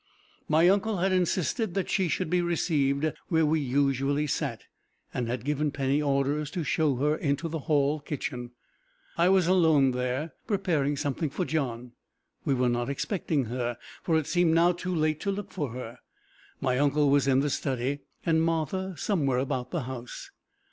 My 0.49 0.67
uncle 0.67 0.97
had 0.97 1.11
insisted 1.11 1.75
that 1.75 1.87
she 1.87 2.07
should 2.07 2.27
be 2.31 2.41
received 2.41 3.13
where 3.27 3.45
we 3.45 3.59
usually 3.59 4.25
sat, 4.25 4.63
and 5.13 5.27
had 5.27 5.45
given 5.45 5.69
Penny 5.69 6.01
orders 6.01 6.49
to 6.53 6.63
show 6.63 6.95
her 6.95 7.15
into 7.15 7.47
the 7.47 7.59
hall 7.69 7.99
kitchen. 7.99 8.49
I 9.15 9.29
was 9.29 9.45
alone 9.45 9.91
there, 9.91 10.33
preparing 10.47 10.97
something 10.97 11.29
for 11.29 11.45
John. 11.45 11.91
We 12.45 12.55
were 12.55 12.67
not 12.67 12.89
expecting 12.89 13.45
her, 13.45 13.77
for 14.01 14.17
it 14.17 14.25
seemed 14.25 14.55
now 14.55 14.71
too 14.71 14.95
late 14.95 15.19
to 15.19 15.29
look 15.29 15.51
for 15.51 15.69
her. 15.73 15.99
My 16.59 16.79
uncle 16.79 17.11
was 17.11 17.27
in 17.27 17.41
the 17.41 17.51
study, 17.51 17.99
and 18.25 18.41
Martha 18.41 18.95
somewhere 18.97 19.37
about 19.37 19.69
the 19.69 19.83
house. 19.83 20.31